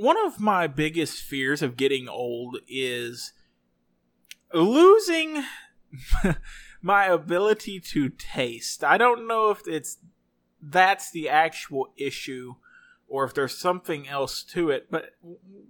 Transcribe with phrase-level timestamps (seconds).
[0.00, 3.34] one of my biggest fears of getting old is
[4.54, 5.44] losing
[6.82, 8.82] my ability to taste.
[8.82, 9.98] I don't know if it's
[10.62, 12.54] that's the actual issue
[13.08, 15.10] or if there's something else to it, but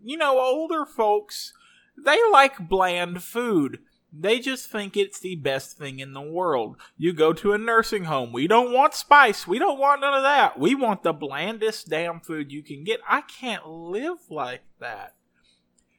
[0.00, 1.52] you know, older folks
[1.98, 3.80] they like bland food.
[4.12, 6.76] They just think it's the best thing in the world.
[6.96, 8.32] You go to a nursing home.
[8.32, 9.46] We don't want spice.
[9.46, 10.58] We don't want none of that.
[10.58, 13.00] We want the blandest damn food you can get.
[13.08, 15.14] I can't live like that.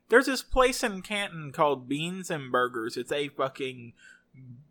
[0.09, 2.97] There's this place in Canton called Beans and Burgers.
[2.97, 3.93] It's a fucking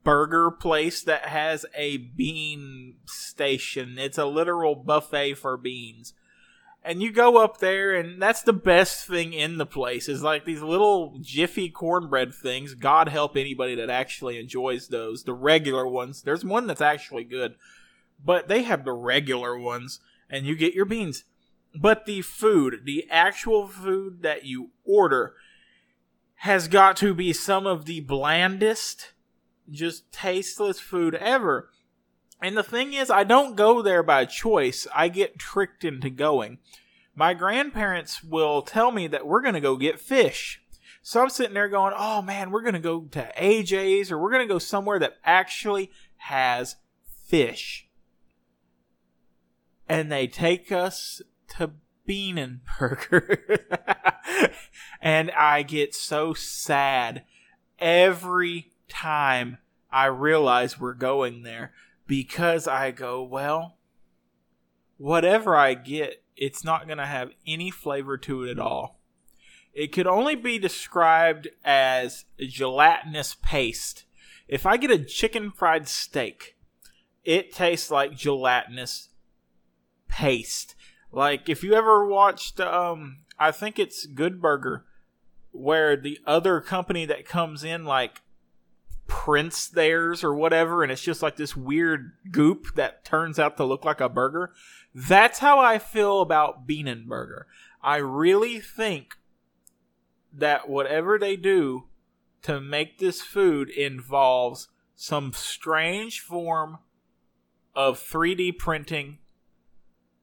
[0.05, 3.99] burger place that has a bean station.
[3.99, 6.13] It's a literal buffet for beans
[6.83, 10.45] and you go up there and that's the best thing in the place is like
[10.45, 12.75] these little jiffy cornbread things.
[12.75, 16.23] God help anybody that actually enjoys those the regular ones.
[16.23, 17.55] There's one that's actually good
[18.25, 21.25] but they have the regular ones and you get your beans.
[21.75, 25.35] But the food the actual food that you order
[26.37, 29.13] has got to be some of the blandest
[29.71, 31.69] just tasteless food ever
[32.43, 34.87] and the thing is, I don't go there by choice.
[34.95, 36.59] I get tricked into going.
[37.15, 40.63] My grandparents will tell me that we're going to go get fish.
[41.03, 44.31] So I'm sitting there going, oh man, we're going to go to AJ's or we're
[44.31, 46.77] going to go somewhere that actually has
[47.27, 47.89] fish.
[49.89, 51.21] And they take us
[51.57, 51.73] to
[52.07, 53.59] Beans and Burgers.
[55.03, 57.25] and I get so sad
[57.79, 59.59] every time
[59.91, 61.73] I realize we're going there
[62.11, 63.77] because I go, well,
[64.97, 68.99] whatever I get, it's not going to have any flavor to it at all.
[69.73, 74.07] It could only be described as gelatinous paste.
[74.49, 76.57] If I get a chicken fried steak,
[77.23, 79.11] it tastes like gelatinous
[80.09, 80.75] paste.
[81.13, 84.85] Like if you ever watched um I think it's Good Burger
[85.53, 88.23] where the other company that comes in like
[89.11, 93.65] prints theirs or whatever, and it's just like this weird goop that turns out to
[93.65, 94.53] look like a burger.
[94.95, 97.45] That's how I feel about Beans and Burgers.
[97.83, 99.17] I really think
[100.33, 101.89] that whatever they do
[102.43, 106.79] to make this food involves some strange form
[107.75, 109.19] of 3D printing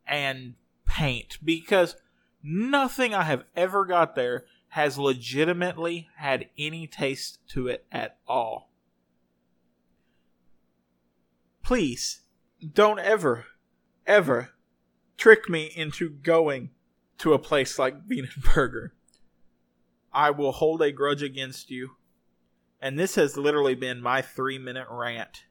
[0.07, 0.55] and
[0.85, 1.97] paint because
[2.41, 8.66] nothing I have ever got there has legitimately had any taste to it at all
[11.67, 12.21] please
[12.73, 13.45] don't ever,
[14.05, 14.51] ever
[15.17, 16.69] trick me into going
[17.17, 18.91] to a place like Beans and Burgers.
[20.13, 21.97] I will hold a grudge against you.
[22.81, 25.43] And this has literally been my three minute rant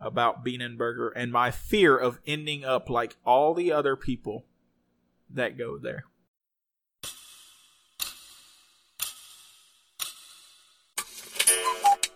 [0.00, 4.46] about Beans and Burgers and my fear of ending up like all the other people
[5.28, 6.06] that go there.